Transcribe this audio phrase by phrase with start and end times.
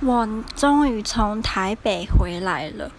[0.00, 2.92] 我终于从台北回来了，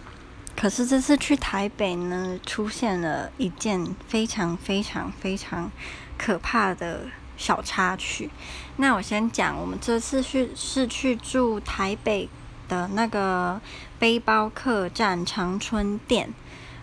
[0.58, 5.72] 可是这次去台北呢，出现了一件非常非常非常
[6.18, 7.04] 可怕的
[7.38, 8.30] 小插曲。
[8.76, 12.28] 那我先讲，我们这次去是去住台北
[12.68, 13.62] 的那个
[13.98, 16.34] 背包客栈长春店，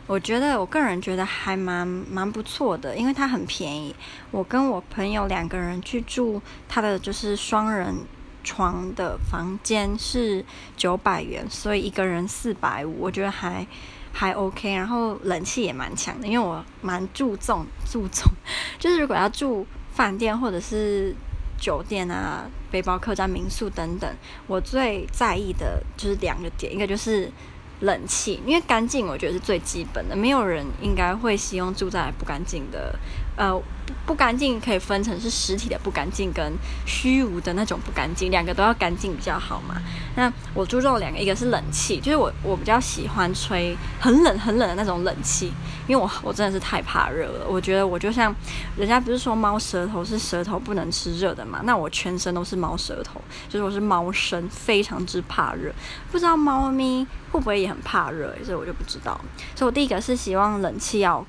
[0.07, 3.95] 我觉得我个人觉得还蛮蛮不错的，因为它很便宜。
[4.31, 7.95] 我跟我朋友两个人去住，它的就是双人。
[8.47, 10.43] 床的房间是
[10.77, 13.67] 九百元，所以一个人四百五，我觉得还
[14.13, 14.73] 还 OK。
[14.73, 18.31] 然后冷气也蛮强的，因为我蛮注重注重，
[18.79, 21.13] 就是如果要住饭店或者是
[21.59, 24.09] 酒店啊、背包客栈、民宿等等，
[24.47, 27.29] 我最在意的就是两个点，一个就是
[27.81, 32.97] 冷气，因为干净我觉得是最基本的，没有人应该会希望住在不干净的。
[33.37, 33.63] 呃，
[34.07, 36.53] 不干净可以分成是实体的不干净跟
[36.87, 39.77] 虚无的那种不干净，两个都要干净比较好嘛。
[40.17, 45.53] 那我注重两个，一个是冷气，就是我我比较喜欢吹很冷很冷的那种冷气，
[45.87, 47.47] 因为我我真的是太怕热了。
[47.47, 48.35] 我觉得我就像
[48.77, 55.71] 人家不是说猫舌头是舌头不能吃热的嘛，那我全身都是猫舌头，就是我是猫身，非常之怕热。
[56.11, 59.21] 不知道猫咪会不会也很怕热，所以我就不知道。
[59.55, 61.23] 所以我第一个是希望冷气要。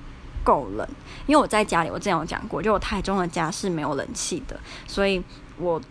[0.48, 0.88] 够冷，
[1.26, 5.22] 因为我在家里，我之前有讲过，就我台中的家是没有冷气的，所以
[5.58, 5.82] 我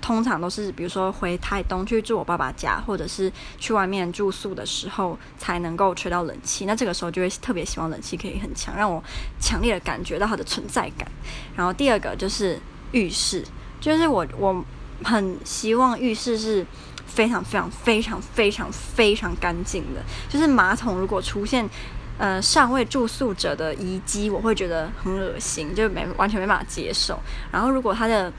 [0.00, 6.64] 通常都是比如说回台东去住我爸爸家，或者是去外面住宿的时候才能够吹到冷气。
[6.64, 9.02] 那这个时候就会特别希望冷气可以很强，让我
[9.40, 11.10] 强烈的感觉到它的存在感。
[11.56, 12.60] 然后第二个就是
[12.92, 13.44] 浴室，
[13.80, 14.64] 就是我我
[15.02, 16.64] 很希望浴室是
[17.04, 21.68] 非常非常非常非常非常干净的，就是马桶如果出现。
[22.16, 27.18] 呃，尚未住宿者的遗迹，我会觉得很恶心，就没完全没办法接受。
[27.50, 28.32] 然后，如果它的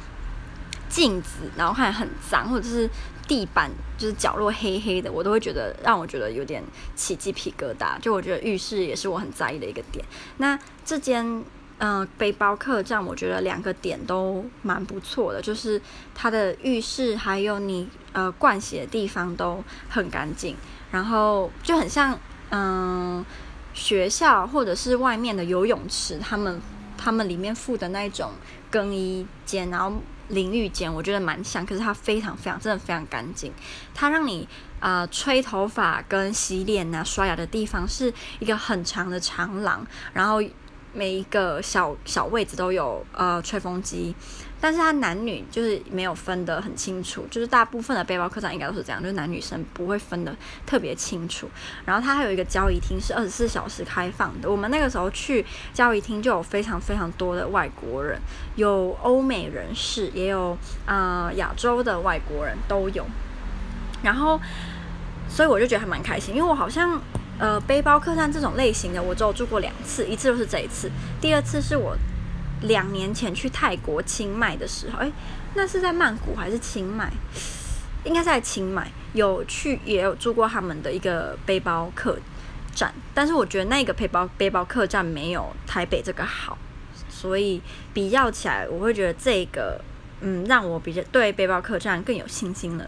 [0.88, 2.90] 镜子，然后还很脏，或者是
[3.28, 6.64] 地板就是角落黑黑的，我都会觉得让我觉得有点
[6.96, 8.00] 起鸡皮疙瘩。
[8.00, 10.06] 就我觉得浴室也是我很在意的一个点。
[10.38, 11.44] 那这间
[11.78, 15.82] 呃背包客栈，我觉得两个点都蛮不错的，就是
[16.14, 20.56] 它的浴室还有你呃盥洗的地方都很干净，
[20.92, 22.18] 然后就很像
[22.52, 23.26] 嗯。
[23.76, 26.60] 学校或者是外面的游泳池，他们
[26.98, 28.32] 他们里面附的那种
[28.72, 31.64] 更衣间，然后淋浴间，我觉得蛮像。
[31.64, 33.52] 可是它非常非常真的非常干净，
[33.94, 34.48] 它让你
[34.80, 40.42] 啊、呃、吹头发跟洗脸啊刷牙的地方是一个很长的长廊，然后
[40.94, 44.16] 每一个小小位置都有呃吹风机。
[44.66, 51.48] 但是它男女就是没有分得很清楚，就是大部分的背包客栈应该都是这样，就是男女生不会分得特别清楚。
[51.86, 54.50] 然后它还有一个交易厅是二十四小时开放的。
[54.50, 58.20] 我们那个时候去交易厅就有非常非常多的外国人，
[58.56, 63.06] 有欧美人士，也有啊、呃、亚洲的外国人都有。
[64.02, 64.42] 然后，
[65.30, 67.00] 所以我就觉得还蛮开心，因为我好像
[67.38, 70.90] 呃背包客栈这种类型的我只有住过两次，一次就是这一次，
[71.22, 71.96] 第二次是我。
[72.66, 75.12] 两年前去泰国清迈的时候，哎，
[75.56, 77.12] 那是在曼谷还是清迈？
[78.04, 82.20] 应该是在清迈，有去也有住过他们的一个背包客
[82.76, 86.56] 栈，但是我觉得那个背包背包客栈没有台北这个好，
[87.10, 87.60] 所以
[87.94, 89.82] 比较起来，我会觉得这个
[90.22, 92.88] 嗯，让我比较对背包客栈更有信心了。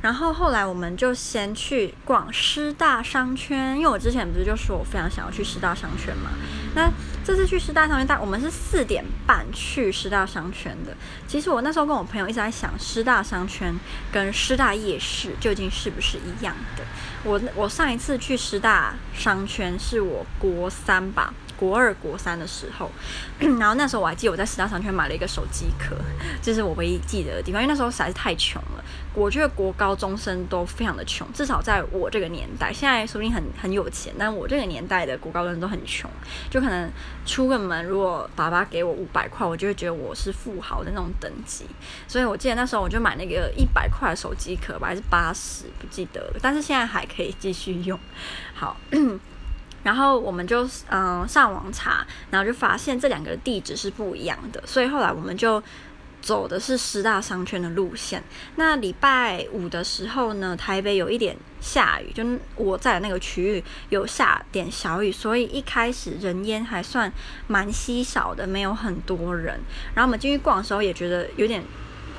[0.00, 6.30] 然后后来我们就先去逛师大商圈，因为我之前不是就说我非常想要去师大商圈嘛。
[6.74, 6.90] 那
[7.24, 10.96] 这次去师大商圈，大我们是四点半去师大商圈的。
[11.28, 13.74] 其实我那时候跟我朋友一直在想，师大商圈
[14.10, 16.84] 跟师大夜市究竟是不是一样的？
[17.22, 21.32] 我我上一次去师大商圈是我国三吧。
[21.60, 22.90] 国二、国三的时候，
[23.60, 25.94] 然后那时候我还记得我在师大商圈买了一个手机壳，
[26.40, 27.60] 这是我唯一记得的地方。
[27.60, 28.82] 因为那时候实在是太穷了，
[29.12, 36.10] 我觉得国高中生都非常的穷，至少在我这个年代，现在说不定很很有钱，但我这个年代的国高中生都很穷，
[36.48, 36.90] 就可能
[37.26, 41.66] 出个门，如果爸爸给我五百块，我就会觉得我是富豪的那种等级。
[42.08, 48.00] 所以我记得那时候我就买那个一百块的手机壳吧，还是八十，不记得了，但是现在还可以继续用。
[48.54, 48.78] 好。
[49.82, 55.62] 然后我们就嗯上网查，然后就发现这两个地址是不一样的，所以后来我们就
[56.20, 58.22] 走的是师大商圈的路线。
[58.56, 62.22] 那礼拜五的时候呢，台北有一点下雨，就
[62.56, 67.10] 我在那个区域有下点小雨，所以一开始人烟还算
[67.46, 69.58] 蛮稀少的，没有很多人。
[69.94, 71.64] 然后我们进去逛的时候也觉得有点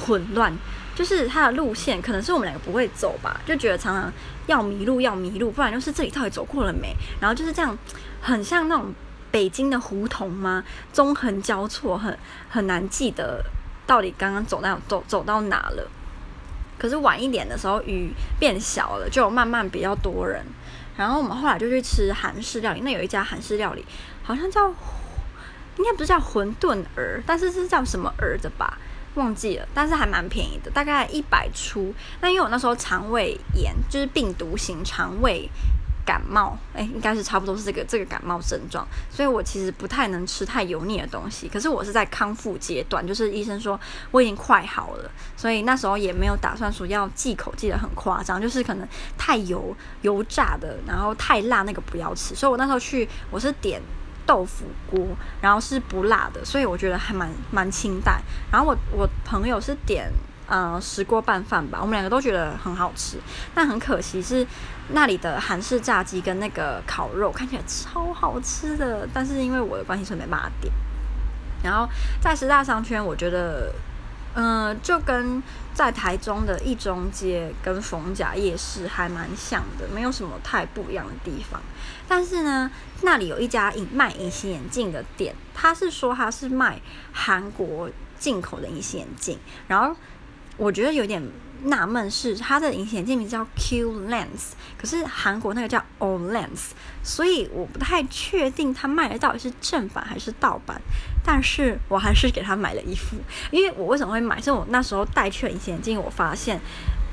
[0.06, 0.54] 混乱。
[0.94, 4.12] 就是它的路线，可能是我们两个不会走吧，就觉得常常
[4.46, 6.94] 要迷路，要迷路，不然就是这里到底走过了没？
[7.22, 7.76] 然后就是这样，
[8.22, 8.94] 很像那种
[9.32, 10.64] 北京的胡同吗？
[10.92, 12.16] 纵横交错，很
[12.50, 13.42] 很难记得
[13.88, 15.90] 到底刚刚走到走走到哪了。
[16.78, 20.46] 可是晚一点的时候雨变小了，就慢慢比较多人。
[20.98, 23.84] 然后我们后来就去吃韩式料理，那有一家韩式料理
[24.24, 24.68] 好像叫，
[25.78, 28.78] 应该不是叫馄饨儿，但是是叫什么儿的吧？
[29.16, 31.94] 忘记了，但是还蛮便宜的，大概一百出。
[32.22, 35.50] 那因为我那时候肠胃炎，就是病毒型肠胃
[36.06, 41.50] 感冒，哎，应该是差不多是这个这个感冒症状，所以我其实不太能吃太油腻的东西。
[41.50, 43.80] 可是我是在康复阶段，就是医生说
[44.12, 48.88] 我已经快好了，所以那时候也没有打算说要忌口忌得很夸张，就是可能
[49.18, 52.34] 太油油炸的，然后太辣那个不要吃。
[52.34, 53.82] 所以我那时候去，我是点。
[54.26, 55.06] 豆腐锅，
[55.42, 58.22] 然后是不辣的，所以我觉得还蛮蛮清淡。
[58.52, 60.12] 然后我我朋友是点
[60.48, 63.18] 呃石锅拌饭吧，我们两个都觉得很好吃。
[63.54, 64.46] 但很可惜是
[64.90, 70.74] 那里的韩式炸鸡跟那个烤肉看起来超好吃的，但是因为我的关系，所以没办法点。
[71.64, 71.88] 然后
[72.20, 73.74] 在十大商圈，我觉得。
[74.34, 75.42] 嗯、就跟
[75.74, 81.62] 在台中的一中街跟逢甲夜市还蛮像的，没有什么太不一样的地方。
[82.08, 86.82] 但是呢，那里有一家隐卖隐形眼镜的店，他是说他是卖
[87.12, 89.38] 韩国进口的隐形眼镜，
[89.68, 89.96] 然后
[90.58, 91.22] 我觉得有点。
[91.64, 96.72] 纳闷是它的隐形眼镜名叫 Q Lens，可是韩国那个叫 Olens，
[97.04, 100.82] 所以我不太确定他卖的到底是正版还是盗版。
[101.24, 103.16] 但是我还是给他买了一副，
[103.52, 104.42] 因为我为什么会买？
[104.42, 106.60] 是我那时候戴去了隐形眼镜，我发现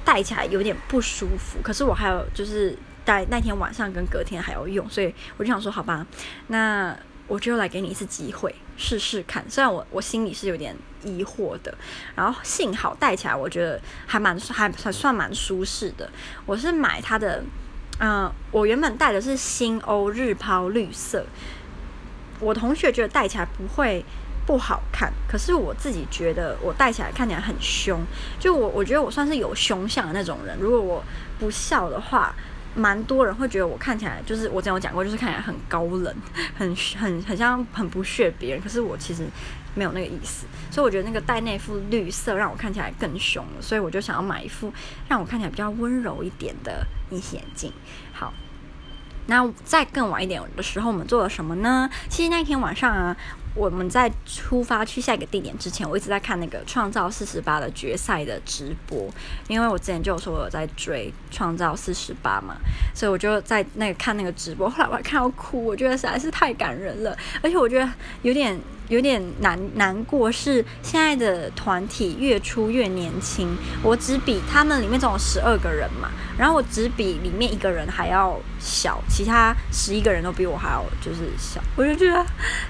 [0.04, 1.58] 戴起来有点不舒服。
[1.62, 6.06] 可是我还有就是戴那天晚上跟隔天还要用，所以我就想说，好吧，
[6.46, 6.96] 那。
[7.28, 11.72] 我就来给你一次机会试试看，虽然我我心里是有点疑惑的，
[12.16, 16.10] 然后幸好戴起来我觉得还蛮还还算蛮舒适的。
[16.46, 17.44] 我是买它的，
[18.00, 21.26] 嗯、我原本戴的是新欧日抛绿色，
[22.40, 24.02] 我同学觉得戴起来不会
[24.46, 28.00] 不好看，可是我自己觉得我戴起来看起来很凶，
[28.40, 31.04] 就我我觉得我算是有凶相的那种人，如果我
[31.38, 32.34] 不笑的话。
[32.74, 36.14] 蛮多人会觉得我看起来就是我之前有讲过，就是看起来很高冷，
[36.56, 38.62] 很 很很像很不屑别人。
[38.62, 39.26] 可是我其实
[39.74, 44.72] 没有那个意思，所以我觉得那个戴那副绿色让我看起来更凶，所以我就想要买一副
[45.08, 47.72] 让我看起来比较温柔一点的隐形眼镜。
[48.12, 48.32] 好，
[49.26, 51.90] 那再更晚一点的时候，我们做了什么呢？
[52.08, 53.16] 其实那天晚上啊。
[53.54, 59.08] 我们在出发去下一个地点之前，我一直在看那个《创造四十八》的决赛的直播，
[59.48, 62.56] 因为我之前就有说我在追《创造四十八》嘛，
[62.94, 64.70] 所以我就在那个看那个直播。
[64.70, 67.90] 后来我还看到哭，我觉得实在是太感人了，而且我觉得
[68.22, 68.58] 有点。
[68.88, 73.56] 有点难难过，是现在的团体越出越年轻。
[73.82, 81.60] 我只比他们里面总有十二个人嘛，然后我只比里面一个人还要小，其他十一个人都比我还要就是小。
[81.76, 82.24] 我就觉得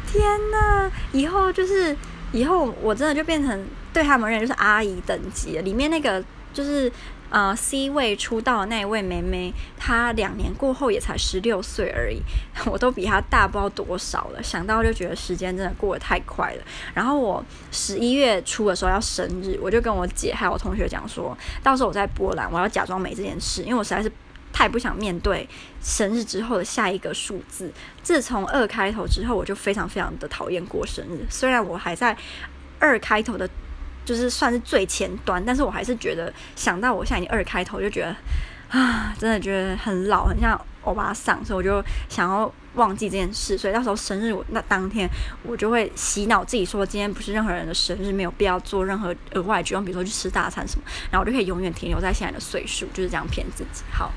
[0.07, 1.97] 天哪，以后就是
[2.33, 5.63] 以后我真的就变成对他们而言就是阿姨等级了。
[5.63, 6.23] 里面那个
[6.53, 6.91] 就是。
[7.31, 12.23] 呃，C 位出道的那一位妹妹，她两年过后也才十六岁而已，
[12.65, 14.43] 我都比她大不知道多少了。
[14.43, 16.63] 想到就觉得时间真的过得太快了。
[16.95, 24.11] 然后我十一月初的时候要生日，我就跟我姐还有我同学讲说，到时候我在波兰，我要假装没这件事，因为我实在是
[24.51, 25.47] 太不想面对
[25.83, 27.71] 生日之后的下一个数字。
[28.03, 31.27] 自从二开头之后，我就非常非常的讨厌过生日。
[31.29, 32.17] 虽然我还在
[32.79, 33.47] 二开头的。
[34.09, 38.17] 就是算是最前端，但是我还是觉得想到我现在已经二开头，就觉得
[38.71, 43.59] 啊，真的觉得很老，很像欧巴桑，所以我就想要忘记这件事。
[43.59, 45.07] 所以到时候生日我那当天，
[45.43, 53.83] 我就会洗脑自己说，今天不是任何人的生日，没有必要做任何额外举动，比如说去吃大餐什么，然后我就可以永远停留在现在的岁数，就是这样骗自己。
[53.93, 54.11] 好，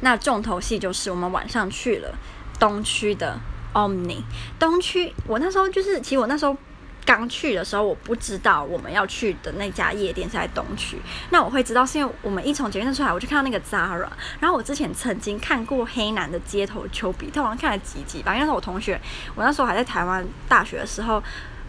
[0.00, 2.12] 那重头戏就是我们晚上去了
[2.58, 3.38] 东区的
[3.72, 4.22] Omni。
[4.58, 6.56] 东区，我那时候就是，其实我那时候。
[7.04, 10.98] 刚去的时候，我不知道我们要去的那家夜店是在东区。
[11.30, 14.08] 那我会知道，是因为我们一从捷运站出来，我就看到那个 Zara。
[14.40, 18.32] 然后我之前曾经看过黑男的街头丘比特，好像看了几集吧。
[18.32, 18.98] 因为那时候我同学，
[19.34, 21.22] 我那时候还在台湾大学的时候，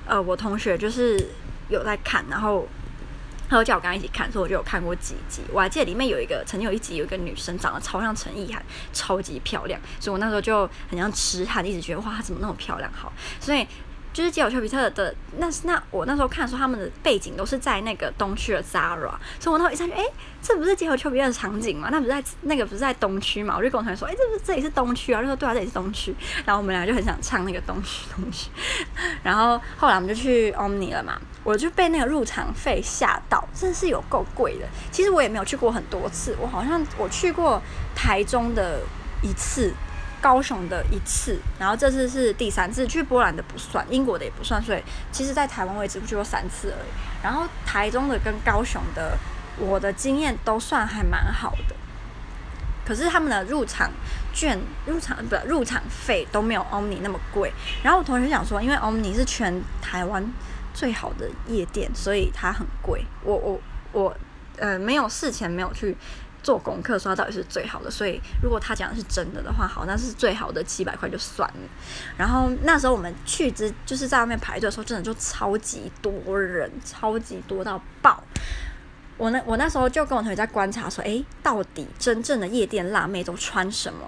[0.05, 1.19] 呃，我同学就是
[1.67, 2.65] 有在看，然后
[3.49, 5.41] 他就叫我跟他一起看，所以我就有看过几集。
[5.51, 8.63] 我还记得里面有一个，曾经有一集有一个女生长得超像陈意涵，
[8.93, 12.89] 超级漂亮，所以我那时候就很像痴汉，一直觉得哇，她怎么那么漂亮？
[12.93, 13.67] 好，所以。
[14.15, 20.05] 就是街头丘比特的，那那我那时候看的时候，他们的背景都是在那个东区的 Zara，所以我那时候一上去，哎，
[20.41, 21.89] 这不是街头丘比特的场景吗？
[21.91, 23.57] 那不是在那个不是在东区嘛？
[23.57, 25.19] 我就跟我同学说，哎，这不是这里是东区啊？
[25.19, 26.15] 就说对啊，这里是东区。
[26.45, 28.49] 然后我们俩就很想唱那个东区东区。
[29.21, 34.65] 然后后来我们就去 Omni 了嘛，我就被那个入场费吓到，真的是有够贵的。
[34.91, 37.61] 其实我也没有去过很多次，我好像我去过
[37.93, 38.79] 台中的
[39.21, 39.73] 一次。
[40.25, 46.89] 高雄的一次，然后这次是第三次，去波兰的不算，英国的也不算，所以其实，在台湾我也只去过三次而已。
[47.21, 49.15] 然后台中的跟高雄的
[49.59, 51.75] 我的经验都算还蛮好的。
[52.83, 53.91] 可是他们的入场
[54.33, 57.53] 券、入场不入场费都没有 Omni 那么贵。
[57.83, 60.27] 然后我同学讲说，因为 Omni 是全台湾
[60.73, 63.05] 最好的夜店，所以它很贵。
[63.23, 64.17] 我我我
[64.57, 65.95] 呃没有事前没有去
[66.45, 67.89] 做功课，说它到底是最好的。
[67.89, 71.69] 所以如果他讲的是真的的话，好，那是最好的七百块就算了。
[72.15, 78.23] 然后那时候我们去之就是在外面排队的时候，真的就超级多人，超级多到爆。
[79.17, 83.99] 我那我那时候就跟我同学在观察说，诶，到底真正的夜店辣妹都穿什么？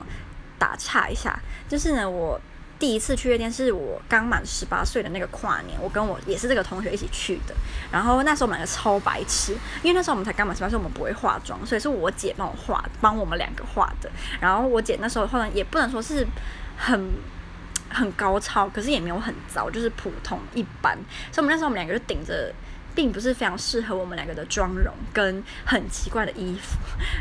[0.60, 1.40] 打岔一下，
[1.70, 2.40] 就是呢，我
[2.80, 7.56] 第一次去夜店是我刚满十八岁的那个跨年，我跟我也是这个同学一起去的。
[7.92, 14.10] 然后那时候我们两个超白痴，因为那时候我们才刚满十八岁，我们不会化妆，所以是我姐帮我化，帮我们两个化的。
[14.40, 16.26] 然后我姐那时候化妆也不能说是
[16.78, 17.12] 很
[17.90, 20.98] 很高超，可是也没有很糟，就是普通一般。
[21.32, 22.54] 所以我们那时候我们两个就顶着。
[22.96, 26.80] 并不是非常适合我们两个的妆容跟很奇怪的衣服。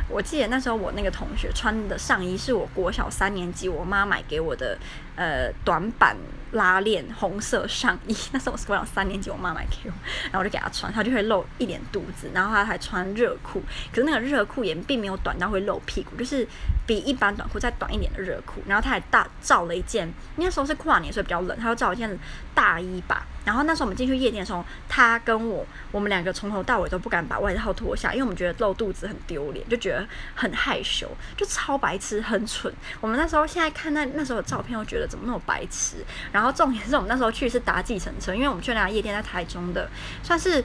[0.08, 4.78] 我记得那时候我那个同学穿的上衣是我国小三年级我妈买给我的，
[5.16, 6.16] 呃，短版
[6.52, 8.16] 拉链红色上衣。
[8.32, 9.94] 那时候我是国小三年级，我妈买给我，
[10.30, 16.46] 然后我就给她穿，她就会露一点肚子，然后她还穿热裤，可是那个热裤也并没有短到会露屁股，就是
[16.86, 18.62] 比一般短裤再短一点的热裤。
[18.66, 22.18] 然后她还大罩了一件，那时候是跨年，所以比较冷，她就罩一件
[22.54, 23.26] 大衣吧。
[23.44, 30.04] 然后那时候我们进去夜店的时候，他跟我，我们两个从头到尾都不敢把外套脱下，因为我们觉得露肚子很丢脸，就觉得
[30.34, 32.74] 很害羞，就超白痴，很蠢。
[33.00, 36.04] 我们那时候现在看那那时候的照片，我觉得怎么那么白痴。
[36.32, 39.88] 然后重点是我们那时候去是搭计程车，因为我们去那家夜店在台中的，
[40.22, 40.64] 算是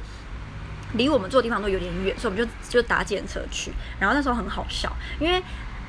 [0.93, 3.71] 离我们住的地方都有点远，所以我们就就搭计程车去。
[3.99, 5.41] 然后那时候很好笑，因为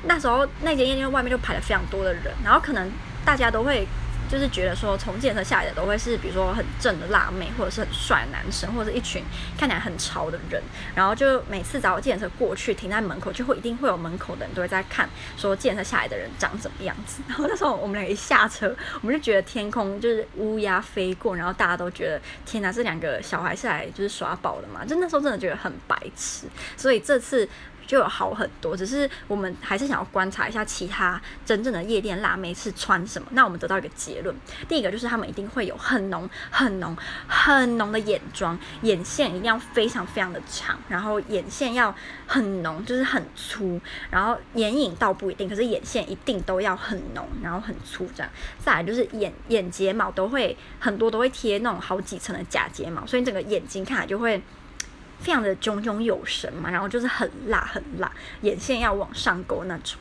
[0.03, 2.91] 那时候那间夜店外面就排了非常多的人，然后可能
[3.25, 3.87] 大家都会。
[4.33, 9.23] 就是觉得说，从计程车下来的都会是，比如说很正的辣妹，或者是很帅的男生，或者是一群
[9.55, 10.59] 看起来很潮的人。
[10.95, 17.21] 然后就每次找我计程车过去，停在门口，就会一定会有门口的人都会在看，说计程车下来的人长什么样子。
[17.27, 24.83] 然后那时候我们俩一下车，我们就觉得天空就是乌鸦飞过，然后大家都觉得天哪，这两个小孩是来就是耍宝的嘛？
[24.83, 26.47] 就那时候真的觉得很白痴。
[26.75, 27.47] 所以这次。
[27.93, 33.27] 就有好很多，只是我们还是想要观察一下其他真正的夜店辣妹是穿什么。
[33.33, 34.35] 那我们得到一个结论，
[34.67, 36.97] 第一个就是他们一定会有很浓、很浓、
[37.27, 41.95] 很浓的眼妆，眼线一定要非常非常的长，然后眼线要
[42.25, 48.31] 很浓，就是很粗，然后眼影倒不一定，可是眼线一定都要很浓，然后很粗这样。
[48.57, 54.41] 再来就是眼眼睫毛都会很多都会贴那种好几层的假睫毛，所以你整个眼睛看起来就会。
[55.23, 58.11] 非常的炯炯有神嘛，然后就是很辣很辣，
[58.41, 59.97] 眼线要往上勾那种，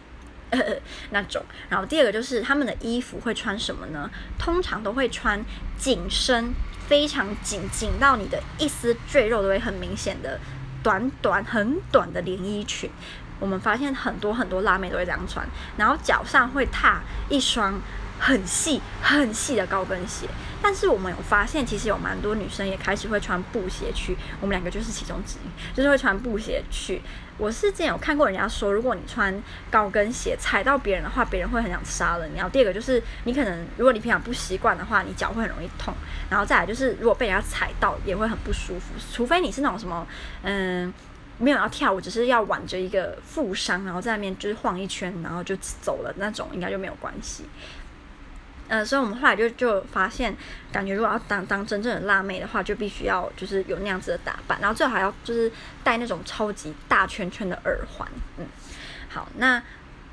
[0.50, 0.59] 呃，
[1.11, 1.41] 那种。
[1.69, 4.11] 然后第二个就是他们的衣服会穿什么呢？
[4.37, 5.41] 通常都会穿
[5.79, 6.52] 紧身，
[6.88, 10.41] 非常紧，紧到你的一丝赘肉都会很明显的
[10.83, 12.91] 短短很短的连衣裙。
[13.38, 17.81] 我们发现很多很多辣妹都会这样穿，然后脚上会踏一双。
[18.25, 20.29] 很细很细的高跟鞋，
[20.62, 24.17] 但是我们有发现，其实有蛮多女生也开始会穿布鞋去。
[24.41, 27.02] 我们两个就是其中之一，就是会穿布鞋去。
[27.37, 32.37] 我是之前有看过人家说，如果你穿高跟鞋踩到别人的话，别人会很想杀了你。
[32.37, 35.93] 然后第二个就是，你可能如果你平常不习惯的话，你脚会很容易痛。
[36.31, 38.95] 然后再来就是，如果被人家踩到，也会很不舒服。
[39.12, 40.07] 除非你是那种什么，
[40.43, 40.95] 嗯，
[41.38, 47.45] 没有要跳舞，只是要挽着一个负伤，然后在那边就是晃一圈，然后就走了那种，应该就没有关系。
[48.69, 50.35] 呃，所以我们后来就就发现，
[50.73, 55.52] 感觉如果要当当真正的辣妹的话，就必须要就是有那样子的打扮，然后最好还要就是
[55.85, 58.09] 戴那种超级大圈圈的耳环。
[58.38, 58.47] 嗯，
[59.11, 59.62] 好，那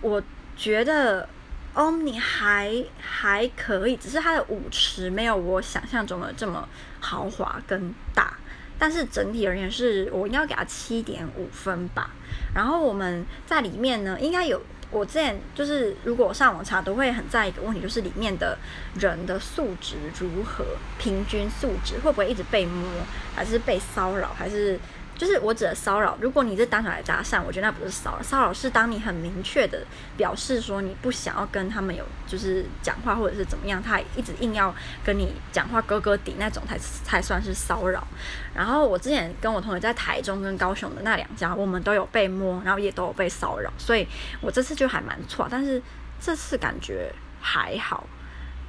[0.01, 0.21] 我
[0.57, 1.29] 觉得
[1.73, 6.67] Omni 还还可以，只是它的舞池没有我想象中的这么
[6.99, 8.33] 豪华跟大，
[8.77, 12.09] 但是整体而言是我应该要给它七点五分吧。
[12.53, 14.61] 然后我们在里面呢，应该有。
[14.91, 18.57] 我之前就是，如果上网查，都会很在意一个问题，就是里面的
[18.99, 20.65] 人的素质如何，
[20.97, 22.87] 平均素质会不会一直被摸，
[23.35, 24.79] 还是被骚扰，还是
[25.19, 26.17] 就是我指的骚扰。
[26.21, 29.85] 如果你是单纯来搭讪，我觉得那不是骚扰，骚扰是当你很明确的
[30.15, 34.73] 表示说你不想要跟他们有就是讲话或者是怎么样，他一直硬要
[35.03, 38.07] 跟你讲话，哥哥底那种才才算是骚扰。
[38.55, 44.07] 然后我之前跟我同学在台中跟高雄的那两家，我们都有被摸，然后也都有被骚扰，所以
[44.39, 45.45] 我这次就还蛮错。
[45.51, 45.83] 但是
[46.21, 48.07] 这次感觉还好，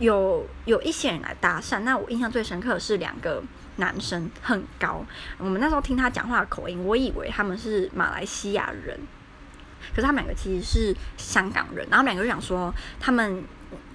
[0.00, 1.78] 有有一些人来搭讪。
[1.80, 3.40] 那我印象最深刻的是两个
[3.80, 5.04] 男生，很高。
[5.38, 8.96] 我们那时候听他讲话的口音，我以为他们是马来西亚人，
[9.90, 11.84] 可是他们两个其实是香港人。
[11.90, 13.42] 然后他们两个就想说他们。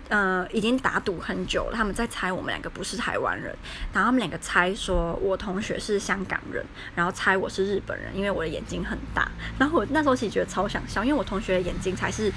[0.09, 3.55] 呃，已经打赌很久了，他们在猜我们两个不是台湾人，
[3.91, 9.27] 然后他们两个猜说我同学是香港人，然后猜我是日本人，因为我的眼睛很大。
[9.57, 12.31] 然后我那时候其实觉得超想笑，因为我同学的眼睛才是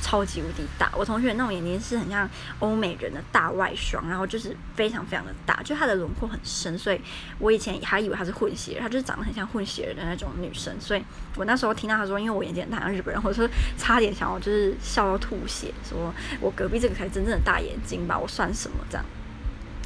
[0.00, 2.26] 超级无敌大，我同学那种眼睛是很像
[2.58, 6.98] 欧美人的大外双，然后就是非常非常的大，就她的轮廓很深，所以
[7.38, 11.04] 我以前还以为她是混血，她就是长得很像混血人的那种女生，所以
[11.36, 13.46] 我那时候听到她说，因为我眼睛很大像日本人，我说
[13.76, 17.09] 差点想要就是笑到吐血，说我隔壁这个才。
[17.10, 19.04] 真正的大眼睛吧，我算什么这样？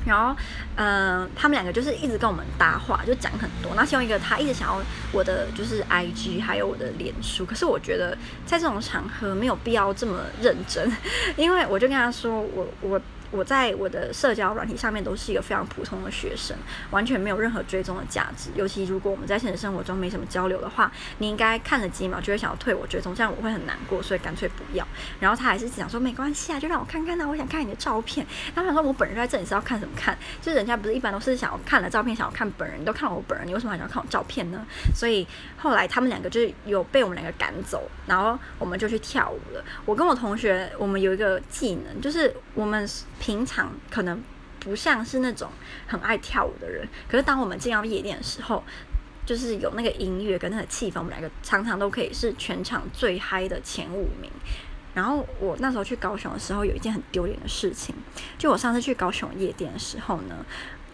[0.07, 0.37] 然后，
[0.77, 3.73] 嗯、他们两个就是一直跟我们搭话，就讲很多。
[3.75, 4.79] 那其中一个他一直想要
[5.13, 10.93] 我的就是 IG 还有我的脸书，可是我觉得在这种场合没有必要这么认真，
[11.37, 13.01] 因为我就跟他说，我我。
[13.31, 16.57] 我在我的社交软体上面都是一个非常普通的学生，
[16.91, 18.51] 完全没有任何追踪的价值。
[18.55, 24.87] 尤其如果我们在现实生活中没什么交流的话，你应该看了几秒就会想要退我追踪，这样我会很难过，所以干脆不要。
[25.19, 28.25] 然后他还是想说没关系啊，就让我看看啊，我想看你的照片。
[28.55, 30.17] 他想说我本人在这里是要看什么看？
[30.41, 34.65] 就是人家不是一般都是想要看了照片想要看本人，你都看了我本人，你为什么还想要看我照片呢？
[34.95, 35.27] 所以
[35.57, 39.65] 后来他们两个就是有被我们两个赶走，然后我们就去跳舞了。
[39.85, 42.89] 我跟我同学，我们有一个技能，就是我们。
[43.19, 44.23] 平常可能
[44.61, 45.51] 不像是那种
[45.87, 48.63] 很爱跳舞的人，可是当我们进到夜店的时候，
[49.27, 54.31] 就是有那个音乐跟那个气氛，我们两个常常都可以是全场最嗨的前五名。
[54.95, 57.95] 然后我那时候去高雄的时候，有一件很丢脸的事情，
[58.39, 60.37] 就我上次去高雄夜店的时候呢，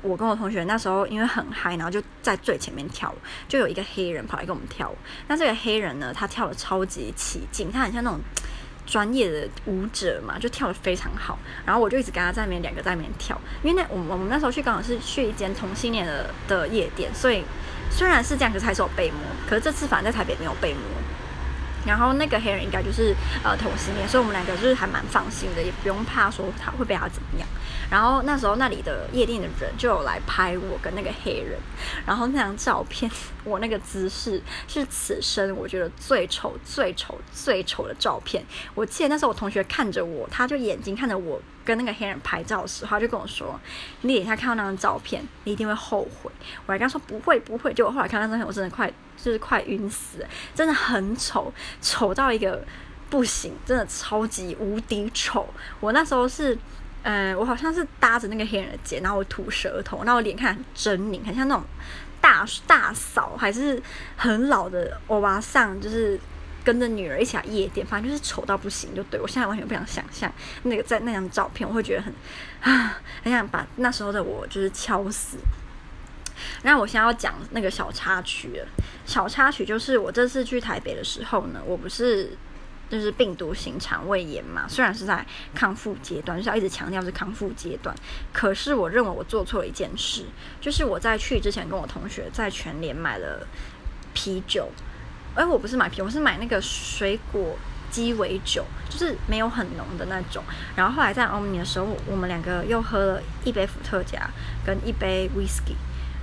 [0.03, 4.97] 我跟我同学那时候因为很嗨，然后就在最前面跳舞，就有一个黑人跑来跟我们跳舞。
[5.29, 8.19] 那这个黑人呢，他跳得超级起劲，他很像那种。
[8.91, 17.45] 专业的舞者嘛，就跳得非常好，然后我就一直跟他在那边两个在那边跳，因为那我们我们那时候去刚好是去一间同性恋的的夜店，所以
[17.89, 20.81] 虽然是这样，可是还是有被摸，可是这次反正在台北没有被摸。
[21.87, 27.49] 然后那个黑人应该就是呃同性恋，所以我们两个就是还蛮放心的，也不用怕说他会被他怎么样。
[27.91, 31.59] 然后那时候那里的夜店的人就有来拍我跟那个黑人，
[32.07, 33.11] 然后那张照片，
[33.43, 38.45] 我那个姿势是此生我觉得最丑、最丑、最丑的照片。
[38.75, 43.59] 我记得那时候我同学看着我，他就眼睛看着我跟那个黑人拍照的时候，他就跟我说
[44.03, 46.31] ：“你等一下看到那张照片，你一定会后悔。”
[46.67, 48.93] 我还跟他说：“不会，不会。”结果后来看到那张照片，我真的快。
[49.23, 51.53] 就是快晕死，真的很丑，
[51.83, 52.65] 丑到一个
[53.11, 55.47] 不行，真的超级无敌丑。
[55.79, 56.55] 我那时候是，
[57.03, 61.63] 嗯、呃，我好像是搭着那个黑人的肩，然后我吐舌头，然后我脸看很狰狞，很像那种
[62.19, 63.83] 大大嫂，还是
[64.17, 66.19] 很老的欧巴桑，就是
[66.65, 70.33] 跟着女儿一起来夜店，反正就是丑到不行，就对，我现在完全不想想象
[70.65, 72.15] 那个在那张照片，我会觉得很
[72.61, 75.39] 啊，很想把那时候的我就是敲死。
[76.63, 78.67] 那我现在要讲那个小插曲了。
[79.05, 82.37] 小插曲就是我这次去台北的时候呢，我不是
[82.89, 87.95] 就是病毒性肠胃炎嘛，虽然是在康复阶段，就是要一直强调是康复阶段，
[88.33, 90.25] 可是我认为我做错了一件事，
[90.61, 93.47] 就是我在去之前跟我同学在全联买了
[94.15, 94.71] 啤酒，
[95.35, 97.57] 哎我不是买啤，我是买那个水果
[97.91, 100.43] 鸡尾酒，就是没有很浓的那种。
[100.77, 104.29] 然后后来在欧米的时候，我们两个又喝了一杯伏特加
[104.65, 105.75] 跟一杯 whisky。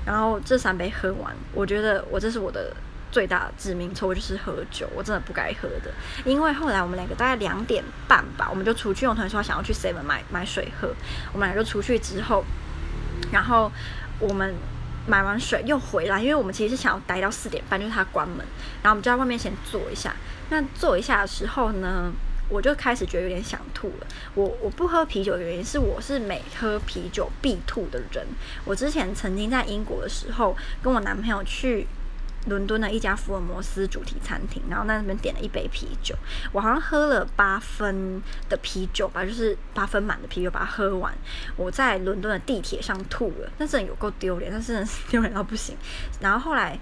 [0.06, 2.74] 然后这三杯喝完，我觉得我这是我的
[3.12, 5.92] 最大的致命错误，就是喝酒，我真的不该喝的。
[6.24, 10.94] 因为后来我们两个大概两点半吧，我们就出去，我同学说想要去 Seven 买买水喝，
[11.34, 12.46] 我们两个出去之后，
[13.32, 13.70] 然后
[14.20, 14.56] 我们
[15.08, 18.46] 买完水又回来，因为我们其实是想要待到四点半，就是他关门，
[18.84, 20.14] 然后我们就在外面先坐一下。
[20.50, 22.12] 那坐一下的时候呢，
[22.50, 24.08] 我就开始觉得有点想吐了。
[24.36, 28.26] 我我不喝啤酒的原因是，我是每喝啤酒必吐的人。
[28.66, 31.88] 我之前曾经在英国的时候，跟我男朋友去
[32.46, 36.16] 伦敦的一家福尔摩斯主题餐厅，然后在那边点了一杯啤酒。
[36.52, 41.14] 我好像喝了八分的啤酒吧，就是八分满的啤酒把它喝完。
[41.56, 45.76] 我在伦敦的地铁上吐了，那真的有够丢脸，但是真的是丢脸到不行。
[46.22, 46.80] 然后后来。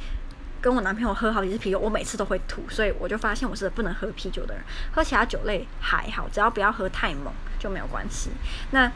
[0.62, 4.63] 跟我男朋友喝好几次啤酒，我每次都会吐，所以我就发现我是不能喝啤酒的人。
[4.91, 8.32] 喝其他酒类还好，只要不要喝太猛就没有关系。
[8.72, 8.91] 那。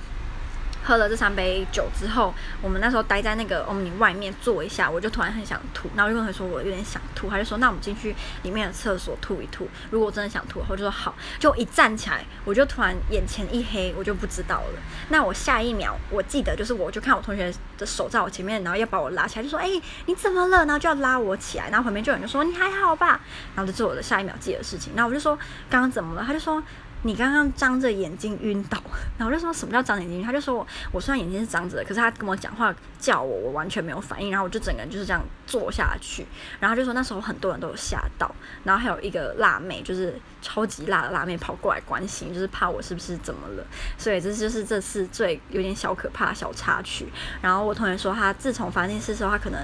[0.84, 9.68] 喝了这三杯酒之后，我们那时候待在那个欧姆尼外面坐一下，我就突然很想吐，然后就跟他说我有点想吐，他就说那我们进去里面的厕所吐一吐。
[9.92, 11.14] 如果我真的想吐，我就说好。
[11.38, 14.80] 就一站起来，我就突然眼前一黑，我就不知道了。
[15.10, 19.70] 那我下一秒我记得就是，我就看我同学的手在我前面，然后要把我拉起来，就说哎、
[20.06, 20.66] 你怎么了？
[20.66, 23.20] 然后就要拉我起来，然后旁边就有人就说你还好吧？
[23.56, 24.94] 然后这是我的下一秒记得的事情。
[24.96, 25.38] 然后我就说
[25.70, 26.24] 刚刚怎么了？
[26.26, 26.64] 他就说。
[27.04, 28.82] 你刚刚张着眼睛晕倒。”
[29.18, 34.32] 然后我就说：“什么叫张眼睛？”他就说我：“我虽然眼睛是张着的，可是他跟我讲话叫我，我完全没有反应。
[34.32, 36.26] 然后我就整个人就是这样坐下去。
[36.60, 38.34] 然后就说那时候很多人都有吓到，
[38.64, 43.66] 然后还有一个辣妹，就是超级辣的辣妹跑过来关心，就是怕我是不是怎么了。
[43.98, 47.08] 所以这就是这次最有点小可怕的小插曲。
[47.42, 49.60] 然后我同学说，他自从发生这事之后，他可能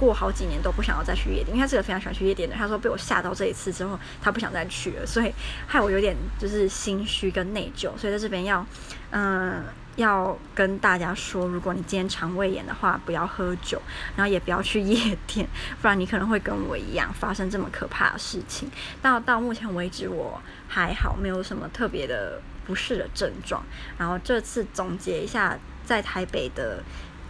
[0.00, 2.56] 过好几年都不想要再去夜店，因为他是个非常喜欢去夜店的。
[2.56, 5.32] 他说被我吓到这一次之后，他不想再去了，所以
[5.66, 7.90] 害我有点就是心虚跟内疚。
[7.96, 8.66] 所以在这边要。
[9.12, 9.64] 嗯，
[9.96, 13.82] 要跟大家说，如果你今天肠胃炎的话，不要喝酒，
[14.14, 15.44] 然后也不要去夜店，
[15.82, 18.70] 不然你可能会跟我一样发生这么可怕的事情。
[19.02, 23.64] 到到目前为止，我还好，没有什么特别的不适的症状。
[23.98, 26.84] 然后这次总结一下，在台北的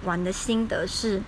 [0.04, 1.22] 玩的心得是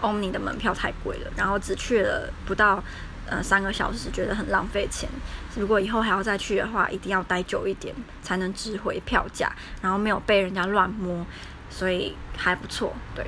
[0.00, 2.82] 欧尼的门票太贵了，然后只去了不到。
[3.30, 5.06] 呃，三个小时觉得很浪费钱。
[5.54, 9.52] 如果以后还要再去的话，一定要待久一点，才能值回票价。
[9.82, 11.26] 然后没有被人家乱摸，
[11.68, 12.94] 所以还不错。
[13.14, 13.26] 对，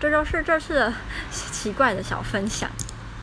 [0.00, 0.94] 这就是这次的
[1.30, 2.70] 奇怪的小分享。